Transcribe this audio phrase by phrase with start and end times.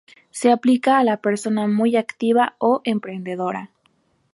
[0.31, 3.69] Se aplica a la persona muy activa o emprendedora.